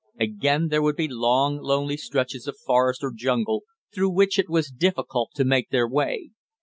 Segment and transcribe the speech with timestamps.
[0.19, 4.71] Again there would be long, lonely stretches of forest or jungle, through which it was
[4.71, 6.31] difficult to make their way.